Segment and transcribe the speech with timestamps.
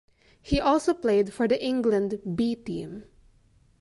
[0.41, 3.03] He also played for the England 'B' team.